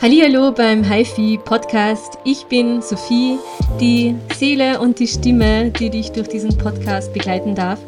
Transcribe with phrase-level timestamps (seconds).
[0.00, 2.18] Hallo beim HiFi Podcast.
[2.24, 3.38] Ich bin Sophie,
[3.80, 7.80] die Seele und die Stimme, die dich durch diesen Podcast begleiten darf.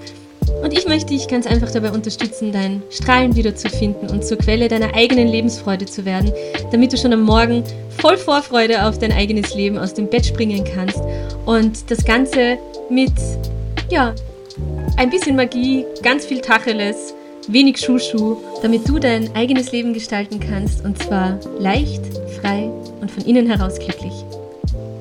[0.63, 4.95] Und ich möchte dich ganz einfach dabei unterstützen, dein Strahlen wiederzufinden und zur Quelle deiner
[4.95, 6.33] eigenen Lebensfreude zu werden,
[6.73, 7.63] damit du schon am Morgen
[7.99, 11.01] voll Vorfreude auf dein eigenes Leben aus dem Bett springen kannst
[11.47, 13.13] und das Ganze mit,
[13.89, 14.15] ja,
[14.97, 17.15] ein bisschen Magie, ganz viel Tacheles
[17.49, 22.03] wenig Schuschu, damit du dein eigenes Leben gestalten kannst und zwar leicht,
[22.41, 24.13] frei und von innen heraus glücklich.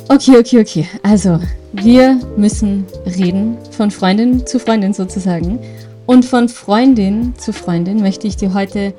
[0.07, 0.88] Okay, okay, okay.
[1.03, 1.39] Also,
[1.73, 5.59] wir müssen reden, von Freundin zu Freundin sozusagen.
[6.07, 8.95] Und von Freundin zu Freundin möchte ich dir heute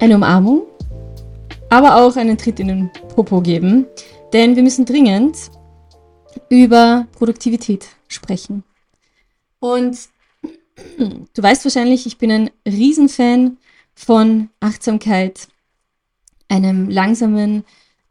[0.00, 0.62] eine Umarmung,
[1.68, 3.86] aber auch einen Tritt in den Popo geben,
[4.32, 5.36] denn wir müssen dringend
[6.48, 8.64] über Produktivität sprechen.
[9.60, 9.96] Und
[11.34, 13.56] Du weißt wahrscheinlich, ich bin ein Riesenfan
[13.94, 15.48] von Achtsamkeit,
[16.48, 17.64] einem langsamen,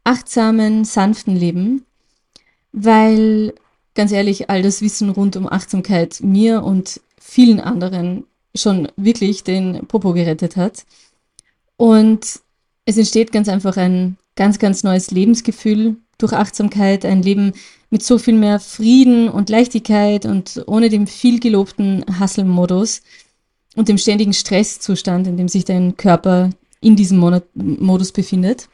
[0.04, 1.84] achtsamen, sanften Leben,
[2.72, 3.52] weil
[3.94, 9.86] ganz ehrlich, all das Wissen rund um Achtsamkeit mir und vielen anderen schon wirklich den
[9.86, 10.84] Popo gerettet hat.
[11.76, 12.40] Und
[12.84, 17.52] es entsteht ganz einfach ein ganz, ganz neues Lebensgefühl durch Achtsamkeit, ein Leben
[17.90, 23.02] mit so viel mehr Frieden und Leichtigkeit und ohne dem viel gelobten Hustle-Modus
[23.74, 28.68] und dem ständigen Stresszustand, in dem sich dein Körper in diesem Modus befindet.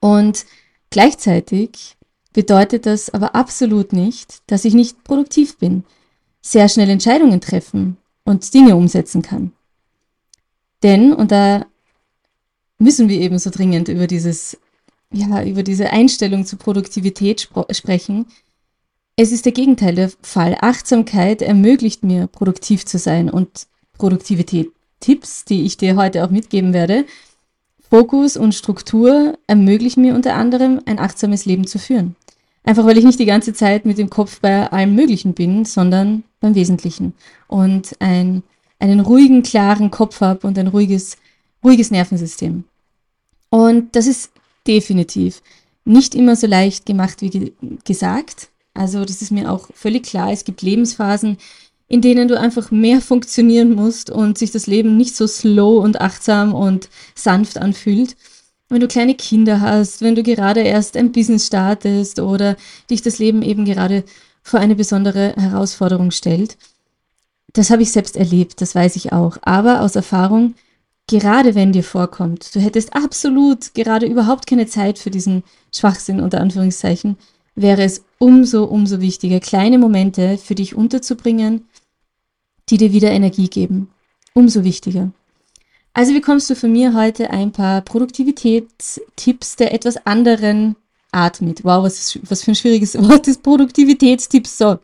[0.00, 0.46] Und
[0.90, 1.96] gleichzeitig
[2.32, 5.84] bedeutet das aber absolut nicht, dass ich nicht produktiv bin,
[6.40, 9.52] sehr schnell Entscheidungen treffen und Dinge umsetzen kann.
[10.82, 11.66] Denn, und da
[12.78, 14.58] müssen wir eben so dringend über dieses
[15.12, 18.26] ja, über diese Einstellung zur Produktivität sprechen.
[19.16, 20.56] Es ist der Gegenteil der Fall.
[20.60, 23.66] Achtsamkeit ermöglicht mir, produktiv zu sein und
[23.98, 24.70] Produktivität.
[25.00, 27.04] Tipps, die ich dir heute auch mitgeben werde.
[27.90, 32.16] Fokus und Struktur ermöglichen mir unter anderem, ein achtsames Leben zu führen.
[32.64, 36.22] Einfach weil ich nicht die ganze Zeit mit dem Kopf bei allem Möglichen bin, sondern
[36.40, 37.12] beim Wesentlichen.
[37.48, 38.44] Und ein,
[38.78, 41.16] einen ruhigen, klaren Kopf habe und ein ruhiges,
[41.62, 42.64] ruhiges Nervensystem.
[43.50, 44.30] Und das ist
[44.66, 45.42] Definitiv.
[45.84, 47.52] Nicht immer so leicht gemacht wie ge
[47.84, 48.48] gesagt.
[48.74, 50.32] Also das ist mir auch völlig klar.
[50.32, 51.36] Es gibt Lebensphasen,
[51.88, 56.00] in denen du einfach mehr funktionieren musst und sich das Leben nicht so slow und
[56.00, 58.16] achtsam und sanft anfühlt.
[58.68, 62.56] Wenn du kleine Kinder hast, wenn du gerade erst ein Business startest oder
[62.88, 64.04] dich das Leben eben gerade
[64.42, 66.56] vor eine besondere Herausforderung stellt.
[67.52, 69.36] Das habe ich selbst erlebt, das weiß ich auch.
[69.42, 70.54] Aber aus Erfahrung
[71.18, 76.40] gerade wenn dir vorkommt, du hättest absolut gerade überhaupt keine Zeit für diesen Schwachsinn unter
[76.40, 77.16] Anführungszeichen,
[77.54, 81.68] wäre es umso, umso wichtiger, kleine Momente für dich unterzubringen,
[82.68, 83.90] die dir wieder Energie geben.
[84.34, 85.10] Umso wichtiger.
[85.94, 90.76] Also bekommst du von mir heute ein paar Produktivitätstipps der etwas anderen
[91.10, 91.64] Art mit.
[91.64, 94.56] Wow, was, was für ein schwieriges Wort ist Produktivitätstipps.
[94.56, 94.78] So,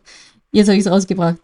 [0.53, 1.39] jetzt habe ich es rausgebracht.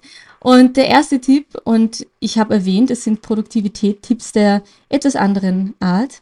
[0.45, 6.21] Und der erste Tipp, und ich habe erwähnt, es sind Produktivität-Tipps der etwas anderen Art.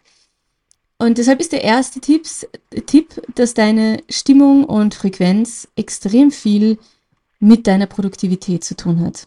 [0.96, 2.46] Und deshalb ist der erste Tipps,
[2.86, 6.78] Tipp, dass deine Stimmung und Frequenz extrem viel
[7.40, 9.26] mit deiner Produktivität zu tun hat.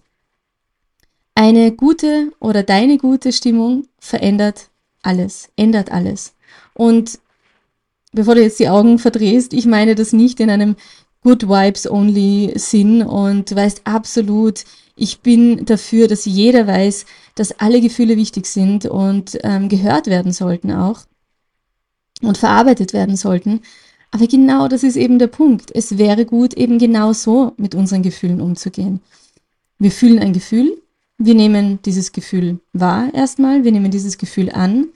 [1.36, 4.70] Eine gute oder deine gute Stimmung verändert
[5.02, 6.36] alles, ändert alles.
[6.74, 7.20] Und
[8.14, 10.78] bevor du jetzt die Augen verdrehst, ich meine das nicht in einem
[11.22, 14.64] Good Vibes Only Sinn und du weißt absolut,
[14.96, 20.32] ich bin dafür, dass jeder weiß, dass alle Gefühle wichtig sind und ähm, gehört werden
[20.32, 21.02] sollten auch
[22.22, 23.62] und verarbeitet werden sollten.
[24.12, 25.72] Aber genau das ist eben der Punkt.
[25.76, 29.02] Es wäre gut, eben genau so mit unseren Gefühlen umzugehen.
[29.78, 30.82] Wir fühlen ein Gefühl,
[31.18, 34.88] wir nehmen dieses Gefühl wahr erstmal, wir nehmen dieses Gefühl an,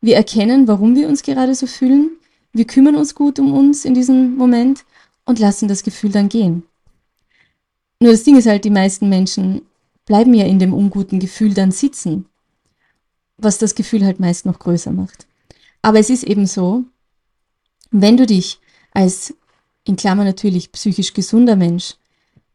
[0.00, 2.10] wir erkennen, warum wir uns gerade so fühlen,
[2.52, 4.84] wir kümmern uns gut um uns in diesem Moment
[5.26, 6.62] und lassen das Gefühl dann gehen.
[8.00, 9.62] Nur das Ding ist halt, die meisten Menschen
[10.06, 12.26] bleiben ja in dem unguten Gefühl dann sitzen,
[13.36, 15.26] was das Gefühl halt meist noch größer macht.
[15.82, 16.84] Aber es ist eben so,
[17.90, 18.58] wenn du dich
[18.92, 19.34] als,
[19.84, 21.94] in Klammer natürlich, psychisch gesunder Mensch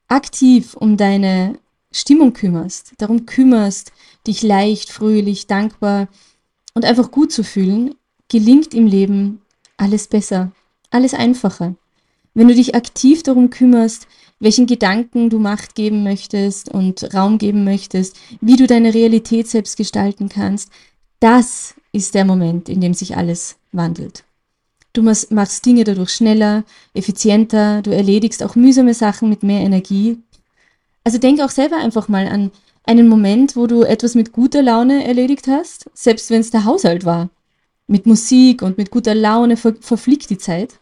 [0.08, 1.60] aktiv um deine
[1.92, 3.92] Stimmung kümmerst, darum kümmerst,
[4.28, 6.08] dich leicht, fröhlich, dankbar
[6.74, 7.96] und einfach gut zu fühlen,
[8.28, 9.42] gelingt im Leben
[9.78, 10.52] alles besser,
[10.92, 11.76] alles einfacher.
[12.34, 14.08] Wenn du dich aktiv darum kümmerst,
[14.40, 19.78] welchen Gedanken du Macht geben möchtest und Raum geben möchtest, wie du deine Realität selbst
[19.78, 20.72] gestalten kannst,
[21.20, 24.24] das ist der Moment, in dem sich alles wandelt.
[24.94, 26.64] Du machst Dinge dadurch schneller,
[26.94, 30.18] effizienter, du erledigst auch mühsame Sachen mit mehr Energie.
[31.04, 32.52] Also denk auch selber einfach mal an
[32.86, 37.06] einen Moment, wo du etwas mit guter Laune erledigt hast, selbst wenn es der Haushalt
[37.06, 37.30] war.
[37.88, 40.80] Mit Musik und mit guter Laune ver verfliegt die Zeit.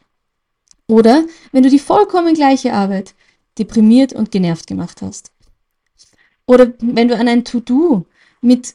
[0.88, 3.13] Oder wenn du die vollkommen gleiche Arbeit
[3.57, 5.31] deprimiert und genervt gemacht hast.
[6.45, 8.06] Oder wenn du an ein To-Do
[8.42, 8.74] mit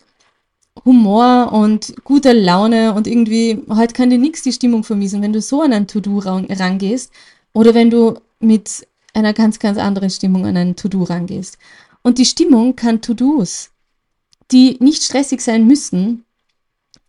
[0.84, 5.40] Humor und guter Laune und irgendwie, heute kann dir nichts die Stimmung vermiesen, wenn du
[5.40, 7.12] so an ein To-Do rangehst
[7.52, 11.58] oder wenn du mit einer ganz, ganz anderen Stimmung an ein To-Do rangehst.
[12.02, 13.70] Und die Stimmung kann To-Dos,
[14.50, 16.24] die nicht stressig sein müssen,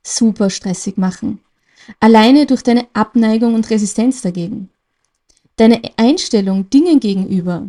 [0.04, 1.40] super stressig machen.
[2.00, 4.70] Alleine durch deine Abneigung und Resistenz dagegen.
[5.58, 7.68] Deine Einstellung Dingen gegenüber,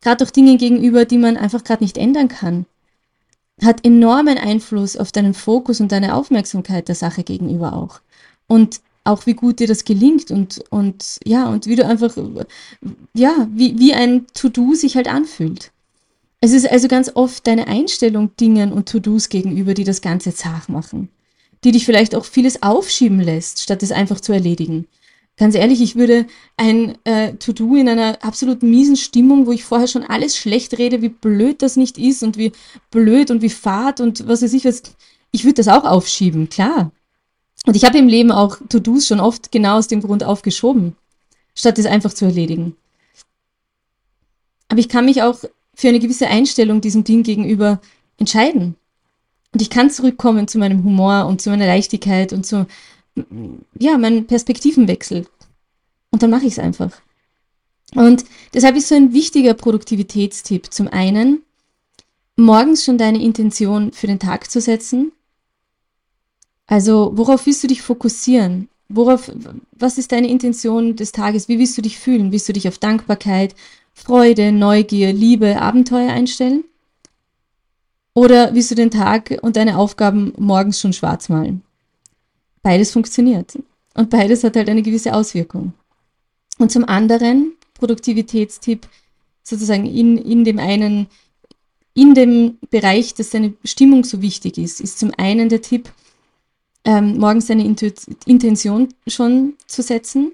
[0.00, 2.66] gerade auch Dingen gegenüber, die man einfach gerade nicht ändern kann,
[3.62, 8.00] hat enormen Einfluss auf deinen Fokus und deine Aufmerksamkeit der Sache gegenüber auch.
[8.46, 12.16] Und auch wie gut dir das gelingt und, und ja, und wie du einfach,
[13.14, 15.72] ja, wie, wie ein To-Do sich halt anfühlt.
[16.40, 20.68] Es ist also ganz oft deine Einstellung Dingen und To-Dos gegenüber, die das Ganze zart
[20.68, 21.08] machen.
[21.64, 24.86] Die dich vielleicht auch vieles aufschieben lässt, statt es einfach zu erledigen.
[25.40, 26.26] Ganz ehrlich, ich würde
[26.58, 31.00] ein äh, To-Do in einer absolut miesen Stimmung, wo ich vorher schon alles schlecht rede,
[31.00, 32.52] wie blöd das nicht ist und wie
[32.90, 34.82] blöd und wie fad und was weiß ich was,
[35.30, 36.92] ich würde das auch aufschieben, klar.
[37.64, 40.94] Und ich habe im Leben auch To-Dos schon oft genau aus dem Grund aufgeschoben,
[41.54, 42.76] statt es einfach zu erledigen.
[44.68, 45.38] Aber ich kann mich auch
[45.74, 47.80] für eine gewisse Einstellung diesem Ding gegenüber
[48.18, 48.76] entscheiden.
[49.54, 52.66] Und ich kann zurückkommen zu meinem Humor und zu meiner Leichtigkeit und zu
[53.78, 55.26] ja, mein Perspektivenwechsel.
[56.10, 56.92] Und dann mache ich es einfach.
[57.94, 58.24] Und
[58.54, 61.42] deshalb ist so ein wichtiger Produktivitätstipp zum einen,
[62.36, 65.12] morgens schon deine Intention für den Tag zu setzen.
[66.66, 68.68] Also, worauf willst du dich fokussieren?
[68.88, 69.30] Worauf,
[69.72, 71.48] was ist deine Intention des Tages?
[71.48, 72.32] Wie willst du dich fühlen?
[72.32, 73.54] Willst du dich auf Dankbarkeit,
[73.92, 76.64] Freude, Neugier, Liebe, Abenteuer einstellen?
[78.14, 81.62] Oder willst du den Tag und deine Aufgaben morgens schon schwarz malen?
[82.62, 83.58] Beides funktioniert.
[83.94, 85.72] Und beides hat halt eine gewisse Auswirkung.
[86.58, 88.86] Und zum anderen, Produktivitätstipp,
[89.42, 91.06] sozusagen in, in dem einen,
[91.94, 95.90] in dem Bereich, dass deine Stimmung so wichtig ist, ist zum einen der Tipp,
[96.84, 97.64] ähm, morgens deine
[98.26, 100.32] Intention schon zu setzen.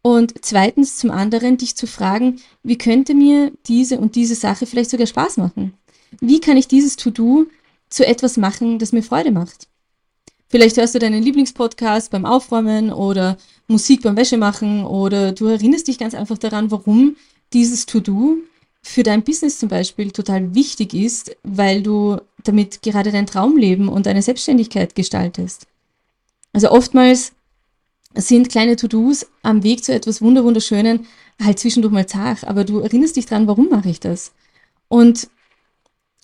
[0.00, 4.90] Und zweitens zum anderen, dich zu fragen, wie könnte mir diese und diese Sache vielleicht
[4.90, 5.74] sogar Spaß machen?
[6.20, 7.46] Wie kann ich dieses To-Do
[7.90, 9.68] zu etwas machen, das mir Freude macht?
[10.50, 13.36] Vielleicht hörst du deinen Lieblingspodcast beim Aufräumen oder
[13.66, 17.16] Musik beim Wäschemachen oder du erinnerst dich ganz einfach daran, warum
[17.52, 18.38] dieses To-Do
[18.80, 24.06] für dein Business zum Beispiel total wichtig ist, weil du damit gerade dein Traumleben und
[24.06, 25.66] deine Selbstständigkeit gestaltest.
[26.54, 27.32] Also oftmals
[28.14, 31.06] sind kleine To-Dos am Weg zu etwas Wunderwunderschönen
[31.42, 34.32] halt zwischendurch mal zart, aber du erinnerst dich dran, warum mache ich das?
[34.88, 35.28] Und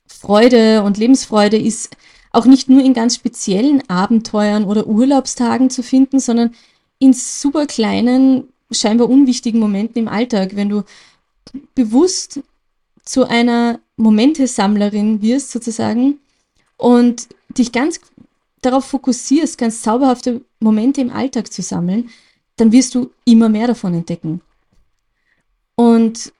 [0.06, 1.97] Freude und Lebensfreude ist
[2.34, 6.54] auch nicht nur in ganz speziellen Abenteuern oder Urlaubstagen zu finden, sondern
[6.98, 10.82] in super kleinen, scheinbar unwichtigen Momenten im Alltag, wenn du
[11.75, 12.40] bewusst
[13.04, 16.19] zu einer Momentesammlerin wirst sozusagen
[16.76, 18.00] und dich ganz
[18.62, 22.10] darauf fokussierst, ganz zauberhafte Momente im Alltag zu sammeln,
[22.56, 24.40] dann wirst du immer mehr davon entdecken.
[25.76, 26.32] Und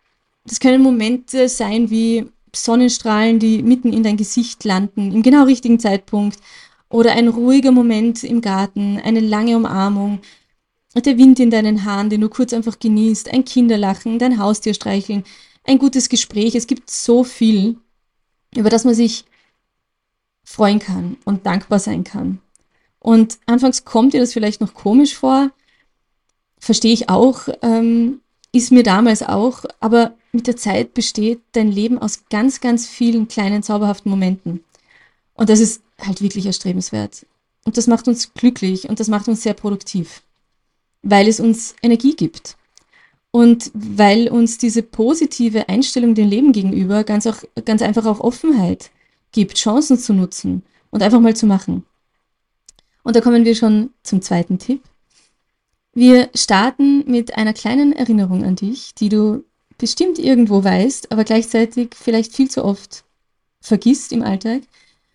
[0.45, 5.79] das können Momente sein wie Sonnenstrahlen, die mitten in dein Gesicht landen, im genau richtigen
[5.79, 6.39] Zeitpunkt.
[6.89, 10.21] Oder ein ruhiger Moment im Garten, eine lange Umarmung,
[10.95, 15.25] der Wind in deinen Haaren, den du kurz einfach genießt, ein Kinderlachen, dein Haustier streicheln,
[15.65, 16.55] ein gutes Gespräch.
[16.55, 17.79] Es gibt so viel,
[18.55, 19.25] über das man sich
[20.45, 22.41] freuen kann und dankbar sein kann.
[23.01, 25.51] Und anfangs kommt dir das vielleicht noch komisch vor,
[26.59, 28.21] verstehe ich auch, ähm,
[28.53, 33.29] ist mir damals auch, aber mit der Zeit besteht dein Leben aus ganz, ganz vielen
[33.29, 34.65] kleinen, zauberhaften Momenten.
[35.35, 37.27] Und das ist halt wirklich erstrebenswert.
[37.65, 40.23] Und das macht uns glücklich und das macht uns sehr produktiv,
[41.03, 42.57] weil es uns Energie gibt.
[43.31, 48.91] Und weil uns diese positive Einstellung dem Leben gegenüber ganz, auch, ganz einfach auch Offenheit
[49.33, 51.85] gibt, Chancen zu nutzen und einfach mal zu machen.
[53.03, 54.83] Und da kommen wir schon zum zweiten Tipp.
[55.95, 59.45] Wir starten mit einer kleinen Erinnerung an dich, die du
[59.79, 63.05] bestimmt irgendwo weißt, aber gleichzeitig vielleicht viel zu oft
[63.61, 64.63] vergisst im Alltag.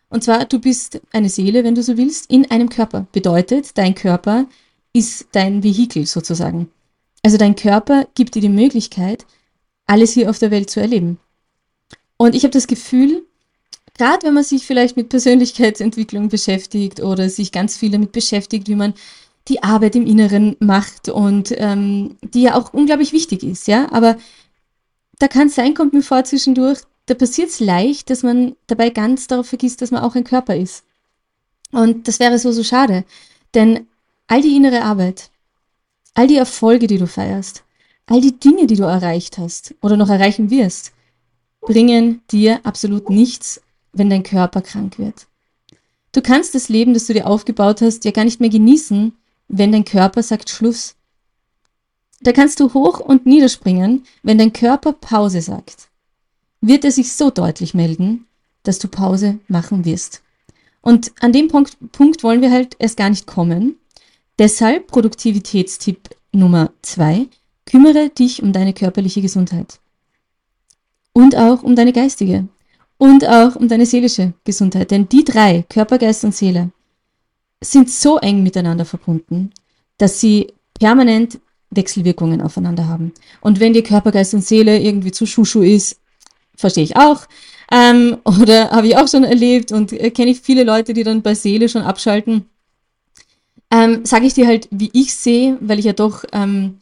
[0.09, 3.07] Und zwar, du bist eine Seele, wenn du so willst, in einem Körper.
[3.11, 4.47] Bedeutet, dein Körper
[4.91, 6.69] ist dein Vehikel sozusagen.
[7.21, 9.25] Also dein Körper gibt dir die Möglichkeit,
[9.85, 11.19] alles hier auf der Welt zu erleben.
[12.17, 13.23] Und ich habe das Gefühl,
[13.97, 18.75] gerade wenn man sich vielleicht mit Persönlichkeitsentwicklung beschäftigt oder sich ganz viel damit beschäftigt, wie
[18.75, 18.93] man
[19.47, 23.91] die Arbeit im Inneren macht und ähm, die ja auch unglaublich wichtig ist, ja.
[23.91, 24.17] Aber
[25.19, 28.89] da kann es sein, kommt mir vor zwischendurch, da passiert es leicht, dass man dabei
[28.89, 30.83] ganz darauf vergisst, dass man auch ein Körper ist.
[31.71, 33.03] Und das wäre so, so schade.
[33.53, 33.87] Denn
[34.27, 35.29] all die innere Arbeit,
[36.13, 37.63] all die Erfolge, die du feierst,
[38.05, 40.93] all die Dinge, die du erreicht hast oder noch erreichen wirst,
[41.61, 43.61] bringen dir absolut nichts,
[43.91, 45.27] wenn dein Körper krank wird.
[46.11, 49.13] Du kannst das Leben, das du dir aufgebaut hast, ja gar nicht mehr genießen,
[49.47, 50.95] wenn dein Körper sagt Schluss.
[52.21, 55.89] Da kannst du hoch und niederspringen, wenn dein Körper Pause sagt.
[56.61, 58.27] Wird er sich so deutlich melden,
[58.63, 60.21] dass du Pause machen wirst.
[60.81, 63.77] Und an dem Punkt, Punkt wollen wir halt erst gar nicht kommen.
[64.37, 67.27] Deshalb Produktivitätstipp Nummer zwei,
[67.65, 69.79] kümmere dich um deine körperliche Gesundheit.
[71.13, 72.47] Und auch um deine geistige.
[72.97, 74.91] Und auch um deine seelische Gesundheit.
[74.91, 76.71] Denn die drei, Körper, Geist und Seele,
[77.61, 79.51] sind so eng miteinander verbunden,
[79.97, 81.39] dass sie permanent
[81.71, 83.13] Wechselwirkungen aufeinander haben.
[83.41, 85.99] Und wenn dir Körper, Geist und Seele irgendwie zu Schuschu ist,
[86.55, 87.27] verstehe ich auch.
[87.71, 91.21] Ähm, oder habe ich auch schon erlebt und äh, kenne ich viele Leute, die dann
[91.21, 92.45] bei Seele schon abschalten.
[93.71, 96.79] Ähm, Sage ich dir halt, wie ich sehe, weil ich ja doch ähm,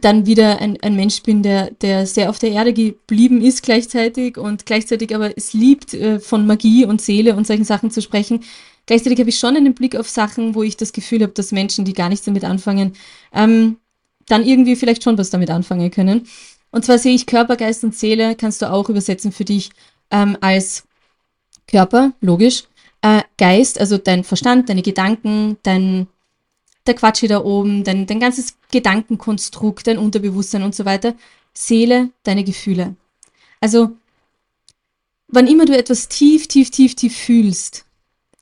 [0.00, 4.38] dann wieder ein, ein Mensch bin, der, der sehr auf der Erde geblieben ist gleichzeitig
[4.38, 8.44] und gleichzeitig aber es liebt, äh, von Magie und Seele und solchen Sachen zu sprechen.
[8.86, 11.84] Gleichzeitig habe ich schon einen Blick auf Sachen, wo ich das Gefühl habe, dass Menschen,
[11.84, 12.94] die gar nichts damit anfangen,
[13.32, 13.76] ähm,
[14.30, 16.26] dann irgendwie vielleicht schon was damit anfangen können.
[16.70, 19.70] Und zwar sehe ich Körper, Geist und Seele, kannst du auch übersetzen für dich
[20.10, 20.84] ähm, als
[21.66, 22.64] Körper, logisch,
[23.02, 26.06] äh, Geist, also dein Verstand, deine Gedanken, dein
[26.86, 31.14] der Quatsch hier da oben, dein, dein ganzes Gedankenkonstrukt, dein Unterbewusstsein und so weiter.
[31.52, 32.96] Seele, deine Gefühle.
[33.60, 33.90] Also,
[35.28, 37.84] wann immer du etwas tief, tief, tief, tief fühlst,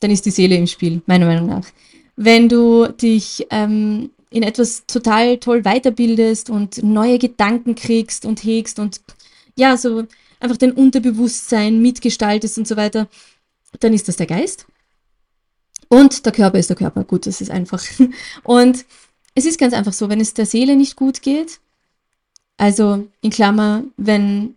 [0.01, 1.67] dann ist die Seele im Spiel, meiner Meinung nach.
[2.15, 8.79] Wenn du dich ähm, in etwas total toll weiterbildest und neue Gedanken kriegst und hegst
[8.79, 9.01] und
[9.57, 10.05] ja, so
[10.41, 13.09] einfach dein Unterbewusstsein mitgestaltest und so weiter,
[13.81, 14.67] dann ist das der Geist.
[15.89, 17.05] Und der Körper ist der Körper.
[17.05, 17.83] Gut, das ist einfach.
[18.45, 18.85] Und
[19.35, 21.61] es ist ganz einfach so, wenn es der Seele nicht gut geht,
[22.59, 24.57] also in Klammer, wenn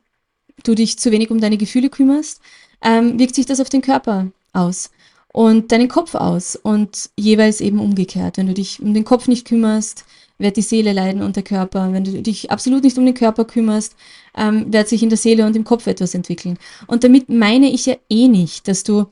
[0.64, 2.42] du dich zu wenig um deine Gefühle kümmerst,
[2.82, 4.90] ähm, wirkt sich das auf den Körper aus
[5.34, 8.38] und deinen Kopf aus und jeweils eben umgekehrt.
[8.38, 10.06] Wenn du dich um den Kopf nicht kümmerst,
[10.38, 11.94] wird die Seele leiden und der Körper.
[11.94, 13.96] Wenn du dich absolut nicht um den Körper kümmerst,
[14.36, 16.58] ähm, wird sich in der Seele und im Kopf etwas entwickeln.
[16.88, 19.06] Und damit meine ich ja eh nicht, dass du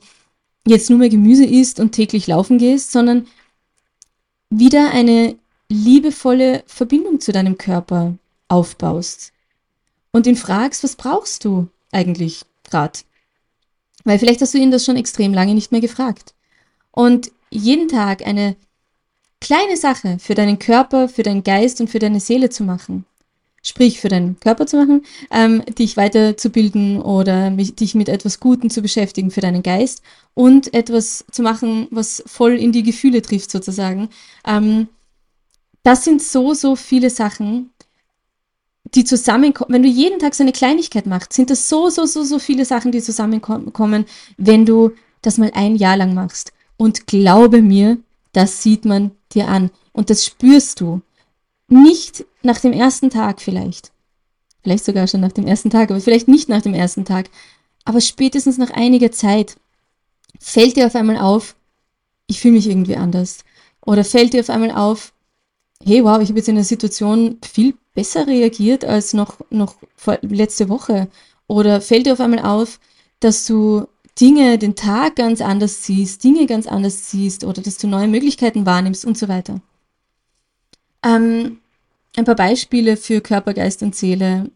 [0.66, 3.26] jetzt nur mehr Gemüse isst und täglich laufen gehst, sondern
[4.50, 5.36] wieder eine
[5.68, 8.14] liebevolle Verbindung zu deinem Körper
[8.48, 9.32] aufbaust
[10.10, 12.98] und ihn fragst, was brauchst du eigentlich gerade?
[14.04, 16.34] Weil vielleicht hast du ihn das schon extrem lange nicht mehr gefragt.
[16.90, 18.56] Und jeden Tag eine
[19.40, 23.04] kleine Sache für deinen Körper, für deinen Geist und für deine Seele zu machen,
[23.62, 28.70] sprich für deinen Körper zu machen, ähm, dich weiterzubilden oder mich, dich mit etwas Gutem
[28.70, 30.02] zu beschäftigen für deinen Geist
[30.34, 34.08] und etwas zu machen, was voll in die Gefühle trifft sozusagen.
[34.46, 34.88] Ähm,
[35.82, 37.70] das sind so, so viele Sachen,
[38.84, 39.72] die zusammenkommen.
[39.72, 42.64] Wenn du jeden Tag so eine Kleinigkeit machst, sind das so, so, so, so viele
[42.64, 44.06] Sachen, die zusammenkommen,
[44.36, 46.52] wenn du das mal ein Jahr lang machst.
[46.76, 47.98] Und glaube mir,
[48.32, 51.02] das sieht man dir an und das spürst du.
[51.68, 53.92] Nicht nach dem ersten Tag vielleicht.
[54.62, 57.30] Vielleicht sogar schon nach dem ersten Tag, aber vielleicht nicht nach dem ersten Tag.
[57.84, 59.56] Aber spätestens nach einiger Zeit
[60.38, 61.56] fällt dir auf einmal auf,
[62.26, 63.44] ich fühle mich irgendwie anders.
[63.84, 65.12] Oder fällt dir auf einmal auf,
[65.84, 70.18] hey, wow, ich habe jetzt in der Situation viel besser reagiert als noch, noch vor,
[70.22, 71.08] letzte Woche.
[71.46, 72.78] Oder fällt dir auf einmal auf,
[73.20, 73.86] dass du
[74.20, 78.66] Dinge, den Tag ganz anders siehst, Dinge ganz anders siehst oder dass du neue Möglichkeiten
[78.66, 79.60] wahrnimmst und so weiter.
[81.02, 81.58] Ähm,
[82.16, 84.50] ein paar Beispiele für Körper, Geist und Seele,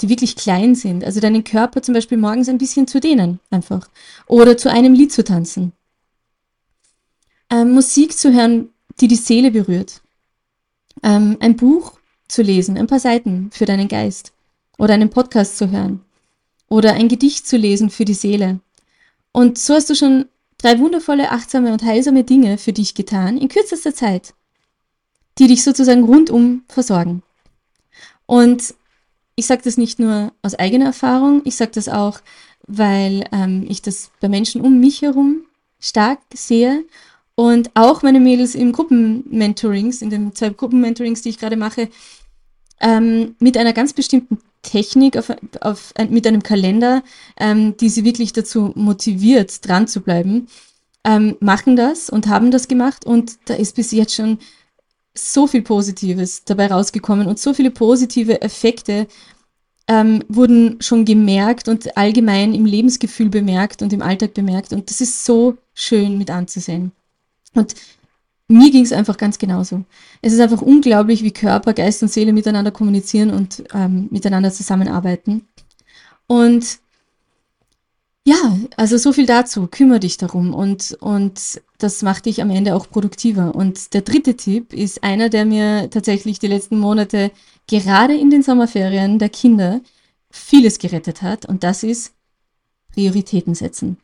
[0.00, 1.04] die wirklich klein sind.
[1.04, 3.88] Also deinen Körper zum Beispiel morgens ein bisschen zu dehnen, einfach.
[4.26, 5.72] Oder zu einem Lied zu tanzen.
[7.48, 10.02] Ähm, Musik zu hören, die die Seele berührt.
[11.02, 11.98] Ähm, ein Buch
[12.28, 14.32] zu lesen, ein paar Seiten für deinen Geist.
[14.78, 16.00] Oder einen Podcast zu hören.
[16.68, 18.60] Oder ein Gedicht zu lesen für die Seele.
[19.32, 20.26] Und so hast du schon
[20.58, 24.34] drei wundervolle, achtsame und heilsame Dinge für dich getan in kürzester Zeit
[25.38, 27.22] die dich sozusagen rundum versorgen.
[28.26, 28.74] Und
[29.34, 32.20] ich sage das nicht nur aus eigener Erfahrung, ich sage das auch,
[32.66, 35.44] weil ähm, ich das bei Menschen um mich herum
[35.78, 36.84] stark sehe
[37.36, 41.88] und auch meine Mädels im Gruppenmentorings, in den zwei Gruppenmentorings, die ich gerade mache,
[42.80, 47.02] ähm, mit einer ganz bestimmten Technik, auf, auf, mit einem Kalender,
[47.38, 50.48] ähm, die sie wirklich dazu motiviert, dran zu bleiben,
[51.04, 54.38] ähm, machen das und haben das gemacht und da ist bis jetzt schon
[55.14, 59.06] so viel Positives dabei rausgekommen und so viele positive Effekte
[59.88, 64.72] ähm, wurden schon gemerkt und allgemein im Lebensgefühl bemerkt und im Alltag bemerkt.
[64.72, 66.92] Und das ist so schön mit anzusehen.
[67.56, 67.74] Und
[68.48, 69.84] mir ging es einfach ganz genauso.
[70.22, 75.46] Es ist einfach unglaublich, wie Körper, Geist und Seele miteinander kommunizieren und ähm, miteinander zusammenarbeiten.
[76.28, 76.78] Und
[78.24, 79.68] ja, also so viel dazu.
[79.68, 83.54] Kümmere dich darum und, und das macht dich am Ende auch produktiver.
[83.54, 87.30] Und der dritte Tipp ist einer, der mir tatsächlich die letzten Monate
[87.68, 89.80] gerade in den Sommerferien der Kinder
[90.30, 91.46] vieles gerettet hat.
[91.46, 92.14] Und das ist
[92.92, 93.98] Prioritäten setzen.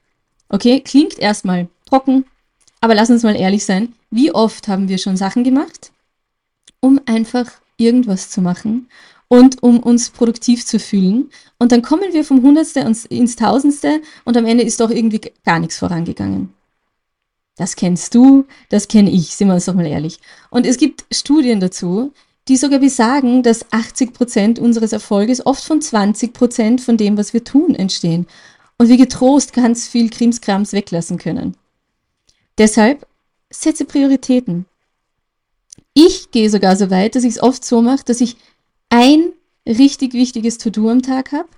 [0.48, 2.24] Okay, klingt erstmal trocken,
[2.82, 3.94] aber lass uns mal ehrlich sein.
[4.10, 5.92] Wie oft haben wir schon Sachen gemacht,
[6.80, 8.88] um einfach irgendwas zu machen
[9.28, 11.30] und um uns produktiv zu fühlen.
[11.58, 15.60] Und dann kommen wir vom Hundertste ins Tausendste und am Ende ist doch irgendwie gar
[15.60, 16.52] nichts vorangegangen.
[17.56, 20.18] Das kennst du, das kenne ich, sind wir uns doch mal ehrlich.
[20.50, 22.12] Und es gibt Studien dazu,
[22.48, 27.32] die sogar besagen, dass 80 Prozent unseres Erfolges oft von 20 Prozent von dem, was
[27.32, 28.26] wir tun, entstehen.
[28.76, 31.54] Und wir getrost ganz viel Krimskrams weglassen können.
[32.58, 33.06] Deshalb
[33.50, 34.66] setze Prioritäten.
[35.94, 38.36] Ich gehe sogar so weit, dass ich es oft so mache, dass ich
[38.88, 39.32] ein
[39.66, 41.48] richtig wichtiges To-Do am Tag habe.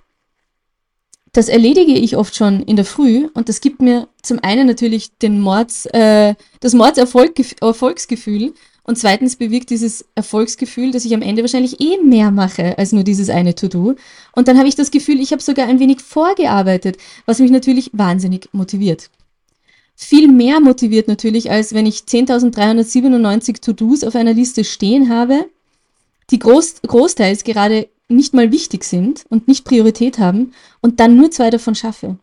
[1.31, 5.17] Das erledige ich oft schon in der Früh und das gibt mir zum einen natürlich
[5.17, 11.81] den Mords, äh, das Mordserfolgsgefühl und zweitens bewirkt dieses Erfolgsgefühl, dass ich am Ende wahrscheinlich
[11.81, 13.95] eh mehr mache als nur dieses eine To-Do.
[14.33, 17.89] Und dann habe ich das Gefühl, ich habe sogar ein wenig vorgearbeitet, was mich natürlich
[17.93, 19.09] wahnsinnig motiviert.
[19.95, 25.45] Viel mehr motiviert natürlich, als wenn ich 10.397 To-Dos auf einer Liste stehen habe
[26.29, 31.31] die groß, großteils gerade nicht mal wichtig sind und nicht Priorität haben und dann nur
[31.31, 32.17] zwei davon schaffe.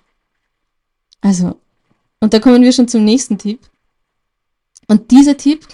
[1.21, 1.57] Also,
[2.21, 3.61] und da kommen wir schon zum nächsten Tipp.
[4.89, 5.67] Und dieser Tipp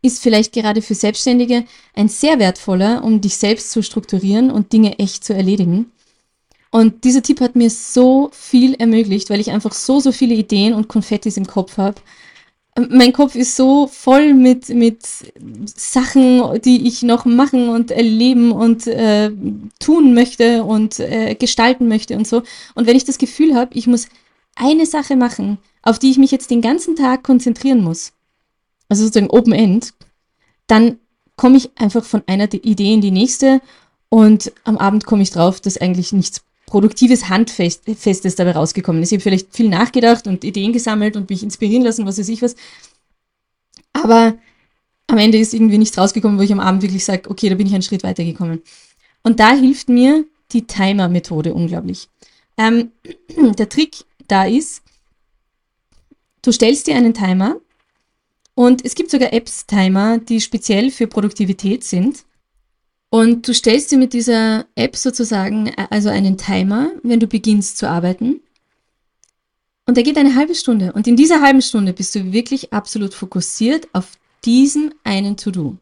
[0.00, 4.98] ist vielleicht gerade für Selbstständige ein sehr wertvoller, um dich selbst zu strukturieren und Dinge
[4.98, 5.92] echt zu erledigen.
[6.72, 10.72] Und dieser Tipp hat mir so viel ermöglicht, weil ich einfach so, so viele Ideen
[10.72, 12.00] und Konfettis im Kopf habe,
[12.88, 15.02] mein Kopf ist so voll mit, mit
[15.66, 19.30] Sachen, die ich noch machen und erleben und äh,
[19.78, 22.42] tun möchte und äh, gestalten möchte und so.
[22.74, 24.08] Und wenn ich das Gefühl habe, ich muss
[24.54, 28.12] eine Sache machen, auf die ich mich jetzt den ganzen Tag konzentrieren muss,
[28.88, 29.92] also sozusagen Open End,
[30.66, 30.98] dann
[31.36, 33.60] komme ich einfach von einer Idee in die nächste
[34.08, 39.12] und am Abend komme ich drauf, dass eigentlich nichts produktives Handfestes dabei rausgekommen ist.
[39.12, 42.40] Ich habe vielleicht viel nachgedacht und Ideen gesammelt und mich inspirieren lassen, was weiß ich
[42.40, 42.56] was.
[43.92, 44.38] Aber
[45.06, 47.66] am Ende ist irgendwie nichts rausgekommen, wo ich am Abend wirklich sage, okay, da bin
[47.66, 48.62] ich einen Schritt weitergekommen.
[49.22, 52.08] Und da hilft mir die Timer-Methode unglaublich.
[52.56, 52.92] Ähm,
[53.58, 54.82] der Trick da ist,
[56.40, 57.56] du stellst dir einen Timer
[58.54, 62.24] und es gibt sogar Apps-Timer, die speziell für Produktivität sind.
[63.14, 67.76] Und du stellst dir mit dieser App sozusagen äh, also einen Timer, wenn du beginnst
[67.76, 68.40] zu arbeiten.
[69.84, 70.94] Und der geht eine halbe Stunde.
[70.94, 74.12] Und in dieser halben Stunde bist du wirklich absolut fokussiert auf
[74.46, 75.76] diesem einen To-Do.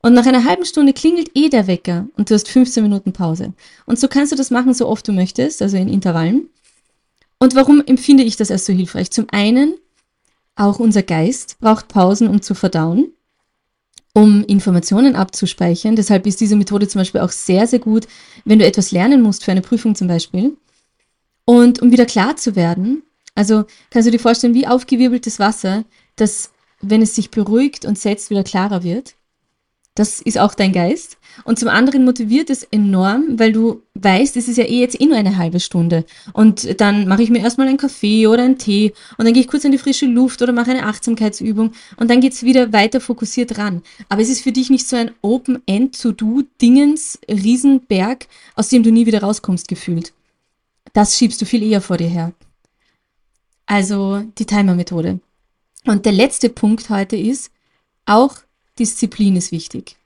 [0.00, 3.52] Und nach einer halben Stunde klingelt eh der Wecker und du hast 15 Minuten Pause.
[3.84, 6.48] Und so kannst du das machen, so oft du möchtest, also in Intervallen.
[7.38, 9.10] Und warum empfinde ich das als so hilfreich?
[9.10, 9.74] Zum einen,
[10.54, 13.12] auch unser Geist braucht Pausen, um zu verdauen
[14.16, 15.94] um Informationen abzuspeichern.
[15.94, 18.08] Deshalb ist diese Methode zum Beispiel auch sehr, sehr gut,
[18.46, 20.56] wenn du etwas lernen musst für eine Prüfung zum Beispiel.
[21.44, 23.02] Und um wieder klar zu werden,
[23.34, 25.84] also kannst du dir vorstellen, wie aufgewirbeltes Wasser,
[26.16, 26.50] das,
[26.80, 29.16] wenn es sich beruhigt und setzt, wieder klarer wird.
[29.96, 31.16] Das ist auch dein Geist.
[31.44, 35.06] Und zum anderen motiviert es enorm, weil du weißt, es ist ja eh jetzt eh
[35.06, 36.04] nur eine halbe Stunde.
[36.34, 39.48] Und dann mache ich mir erstmal einen Kaffee oder einen Tee und dann gehe ich
[39.48, 43.56] kurz in die frische Luft oder mache eine Achtsamkeitsübung und dann geht's wieder weiter fokussiert
[43.56, 43.82] ran.
[44.10, 49.22] Aber es ist für dich nicht so ein Open-End-To-Do-Dingens, Riesenberg, aus dem du nie wieder
[49.22, 50.12] rauskommst, gefühlt.
[50.92, 52.32] Das schiebst du viel eher vor dir her.
[53.64, 55.20] Also die Timer-Methode.
[55.86, 57.50] Und der letzte Punkt heute ist,
[58.04, 58.36] auch
[58.78, 59.96] Disziplin ist wichtig.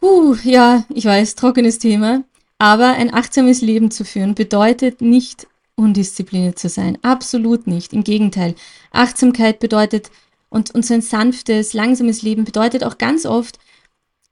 [0.00, 2.24] Uh, ja, ich weiß, trockenes Thema.
[2.58, 6.98] Aber ein achtsames Leben zu führen bedeutet nicht undiszipliniert zu sein.
[7.02, 7.92] Absolut nicht.
[7.92, 8.54] Im Gegenteil.
[8.90, 10.10] Achtsamkeit bedeutet
[10.48, 13.58] und, und so ein sanftes, langsames Leben bedeutet auch ganz oft,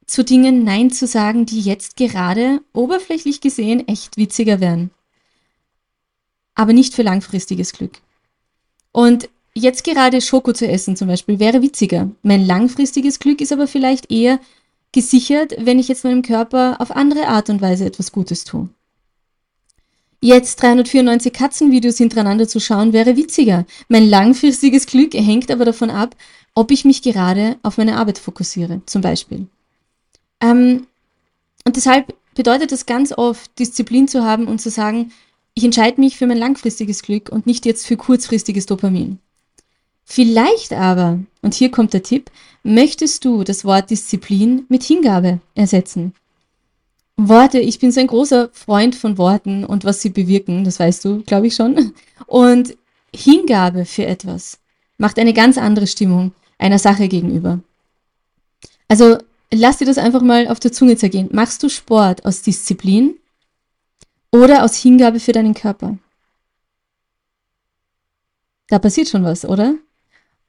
[0.06, 4.90] zu Dingen Nein zu sagen, die jetzt gerade oberflächlich gesehen echt witziger wären.
[6.54, 7.98] Aber nicht für langfristiges Glück.
[8.92, 9.28] Und
[9.60, 12.10] jetzt gerade Schoko zu essen zum Beispiel wäre witziger.
[12.22, 14.38] Mein langfristiges Glück ist aber vielleicht eher
[14.92, 18.68] gesichert, wenn ich jetzt meinem Körper auf andere Art und Weise etwas Gutes tue.
[20.20, 23.66] Jetzt 394 Katzenvideos hintereinander zu schauen, wäre witziger.
[23.88, 26.16] Mein langfristiges Glück hängt aber davon ab,
[26.54, 29.46] ob ich mich gerade auf meine Arbeit fokussiere, zum Beispiel.
[30.40, 30.86] Ähm,
[31.64, 35.12] und deshalb bedeutet das ganz oft, Disziplin zu haben und zu sagen,
[35.54, 39.18] ich entscheide mich für mein langfristiges Glück und nicht jetzt für kurzfristiges Dopamin.
[40.08, 42.30] Vielleicht aber, und hier kommt der Tipp,
[42.62, 46.14] möchtest du das Wort Disziplin mit Hingabe ersetzen.
[47.16, 51.04] Worte, ich bin so ein großer Freund von Worten und was sie bewirken, das weißt
[51.04, 51.92] du, glaube ich schon.
[52.26, 52.76] Und
[53.14, 54.58] Hingabe für etwas
[54.96, 57.60] macht eine ganz andere Stimmung einer Sache gegenüber.
[58.88, 59.18] Also
[59.52, 61.28] lass dir das einfach mal auf der Zunge zergehen.
[61.32, 63.16] Machst du Sport aus Disziplin
[64.30, 65.98] oder aus Hingabe für deinen Körper?
[68.68, 69.74] Da passiert schon was, oder?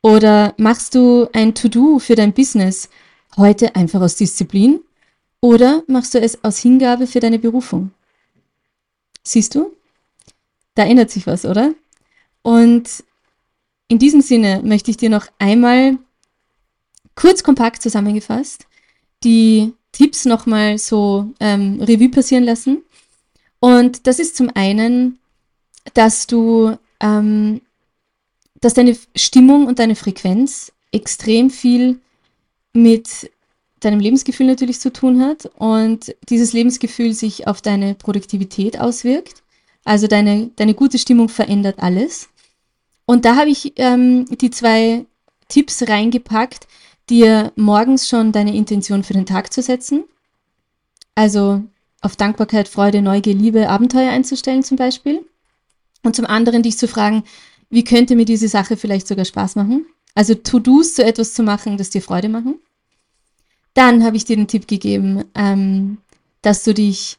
[0.07, 2.87] Oder machst du ein To-Do für dein Business
[3.35, 4.79] heute einfach aus Disziplin
[5.41, 7.91] oder machst du es aus Hingabe für deine Berufung?
[9.21, 9.75] Siehst du?
[10.75, 11.73] Da ändert sich was, oder?
[12.41, 13.03] Und
[13.89, 15.97] in diesem Sinne möchte ich dir noch einmal
[17.15, 18.65] kurz kompakt zusammengefasst
[19.25, 22.81] die Tipps nochmal so ähm, Revue passieren lassen.
[23.59, 25.19] Und das ist zum einen,
[25.95, 27.59] dass du, ähm,
[28.61, 31.99] dass deine Stimmung und deine Frequenz extrem viel
[32.73, 33.31] mit
[33.79, 39.43] deinem Lebensgefühl natürlich zu tun hat und dieses Lebensgefühl sich auf deine Produktivität auswirkt.
[39.83, 42.29] Also deine, deine gute Stimmung verändert alles.
[43.05, 45.05] Und da habe ich ähm, die zwei
[45.47, 46.67] Tipps reingepackt,
[47.09, 50.03] dir morgens schon deine Intention für den Tag zu setzen.
[51.15, 51.63] Also
[52.01, 55.25] auf Dankbarkeit, Freude, Neugier, Liebe, Abenteuer einzustellen zum Beispiel.
[56.03, 57.23] Und zum anderen dich zu fragen,
[57.69, 59.85] wie könnte mir diese Sache vielleicht sogar Spaß machen?
[60.15, 62.59] Also To-Dos zu etwas zu machen, das dir Freude machen.
[63.73, 65.99] Dann habe ich dir den Tipp gegeben, ähm,
[66.41, 67.17] dass du dich,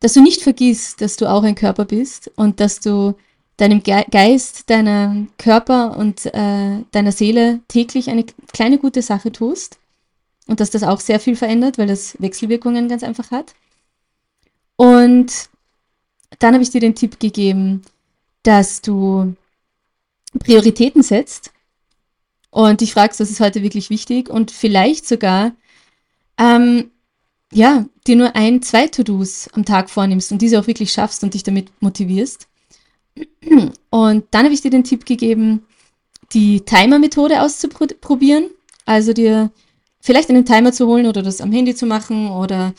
[0.00, 3.14] dass du nicht vergisst, dass du auch ein Körper bist und dass du
[3.58, 9.78] deinem Ge Geist, deinem Körper und äh, deiner Seele täglich eine kleine gute Sache tust
[10.46, 13.54] und dass das auch sehr viel verändert, weil das Wechselwirkungen ganz einfach hat.
[14.76, 15.50] Und
[16.38, 17.82] dann habe ich dir den Tipp gegeben,
[18.42, 19.34] dass du
[20.38, 21.52] Prioritäten setzt
[22.50, 25.52] und dich fragst, was ist heute wirklich wichtig und vielleicht sogar
[26.38, 26.90] ähm,
[27.52, 31.34] ja, dir nur ein, zwei To-Dos am Tag vornimmst und diese auch wirklich schaffst und
[31.34, 32.46] dich damit motivierst.
[33.90, 35.64] Und dann habe ich dir den Tipp gegeben,
[36.32, 38.50] die Timer-Methode auszuprobieren.
[38.84, 39.50] Also dir
[40.00, 42.74] vielleicht einen Timer zu holen oder das am Handy zu machen oder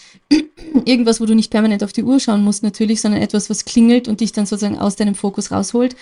[0.85, 4.07] irgendwas, wo du nicht permanent auf die Uhr schauen musst natürlich, sondern etwas, was klingelt
[4.07, 5.95] und dich dann sozusagen aus deinem Fokus rausholt.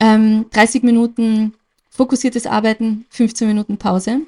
[0.00, 1.54] Ähm, 30 Minuten
[1.90, 4.22] fokussiertes Arbeiten, 15 Minuten Pause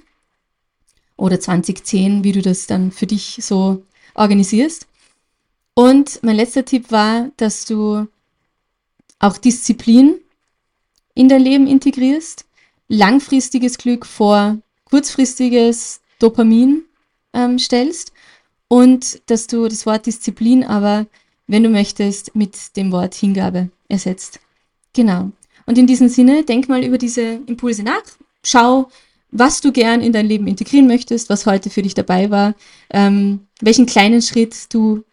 [1.16, 3.82] oder 2010, wie du das dann für dich so
[4.14, 4.86] organisierst.
[5.74, 8.06] Und mein letzter Tipp war, dass du
[9.18, 10.16] auch Disziplin
[11.14, 12.44] in dein Leben integrierst,
[12.88, 16.82] langfristiges Glück vor kurzfristiges Dopamin
[17.32, 18.12] ähm, stellst
[18.68, 21.06] und dass du das Wort Disziplin aber,
[21.46, 24.40] wenn du möchtest, mit dem Wort Hingabe ersetzt.
[24.92, 25.30] Genau.
[25.66, 28.02] Und in diesem Sinne, denk mal über diese Impulse nach,
[28.42, 28.88] schau,
[29.30, 32.54] was du gern in dein Leben integrieren möchtest, was heute für dich dabei war,
[32.90, 35.04] ähm, welchen kleinen Schritt du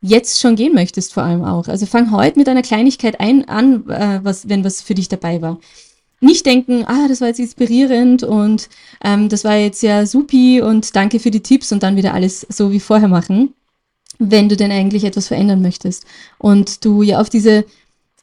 [0.00, 1.66] jetzt schon gehen möchtest, vor allem auch.
[1.66, 5.42] Also fang heute mit einer Kleinigkeit ein, an, äh, was, wenn was für dich dabei
[5.42, 5.58] war.
[6.20, 8.68] Nicht denken, ah, das war jetzt inspirierend und
[9.02, 12.46] ähm, das war jetzt ja supi und danke für die Tipps und dann wieder alles
[12.48, 13.54] so wie vorher machen,
[14.18, 16.04] wenn du denn eigentlich etwas verändern möchtest.
[16.38, 17.64] Und du ja auf diese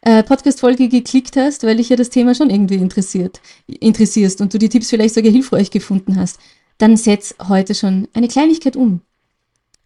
[0.01, 4.57] äh, Podcast-Folge geklickt hast, weil dich ja das Thema schon irgendwie interessiert, interessierst und du
[4.57, 6.39] die Tipps vielleicht sogar hilfreich gefunden hast,
[6.77, 9.01] dann setz heute schon eine Kleinigkeit um.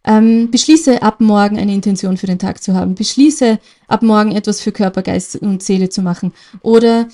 [0.04, 2.94] Ähm, beschließe ab morgen eine Intention für den Tag zu haben.
[2.94, 6.32] Beschließe ab morgen etwas für Körper, Geist und Seele zu machen.
[6.62, 7.08] Oder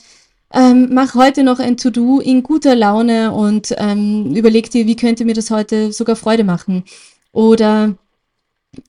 [0.52, 5.24] ähm, mach heute noch ein To-Do in guter Laune und ähm, überleg dir, wie könnte
[5.24, 6.84] mir das heute sogar Freude machen.
[7.32, 7.96] Oder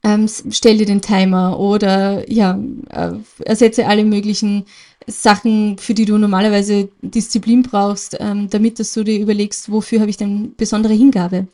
[0.04, 3.12] ähm, stell dir den Timer oder ja, äh,
[3.43, 4.65] ersetze alle möglichen
[5.08, 10.10] Sachen, für die du normalerweise Disziplin brauchst, ähm, damit dass du dir überlegst, wofür habe
[10.10, 11.48] ich denn besondere Hingabe.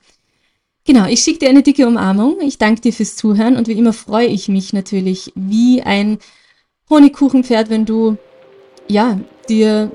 [0.85, 2.37] Genau, ich schicke dir eine dicke Umarmung.
[2.41, 6.19] Ich danke dir fürs Zuhören und wie immer freue ich mich natürlich wie ein
[6.89, 8.17] Honigkuchenpferd, wenn du
[8.87, 9.91] ja dir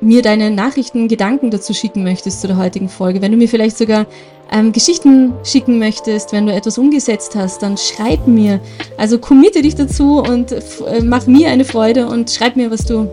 [0.00, 3.20] mir deine Nachrichten, Gedanken dazu schicken möchtest zu der heutigen Folge.
[3.20, 4.06] Wenn du mir vielleicht sogar
[4.50, 8.60] ähm, Geschichten schicken möchtest, wenn du etwas umgesetzt hast, dann schreib mir.
[8.96, 10.62] Also committe dich dazu und äh,
[11.02, 13.10] mach mir eine Freude und schreib mir, was du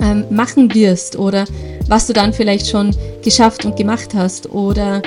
[0.00, 1.44] ähm, machen wirst oder
[1.88, 5.02] was du dann vielleicht schon geschafft und gemacht hast oder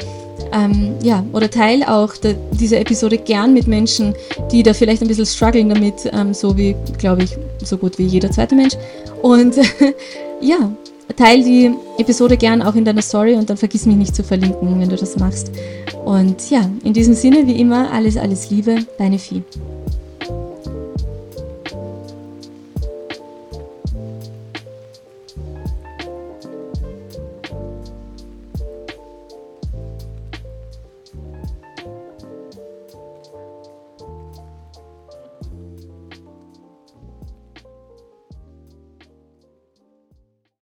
[0.53, 4.13] ähm, ja, oder teil auch de, diese Episode gern mit Menschen,
[4.51, 8.05] die da vielleicht ein bisschen strugglen damit, ähm, so wie, glaube ich, so gut wie
[8.05, 8.75] jeder zweite Mensch.
[9.21, 9.55] Und
[10.41, 10.71] ja,
[11.15, 14.79] teile die Episode gern auch in deiner Story und dann vergiss mich nicht zu verlinken,
[14.79, 15.51] wenn du das machst.
[16.03, 19.43] Und ja, in diesem Sinne, wie immer, alles, alles Liebe, deine Vieh.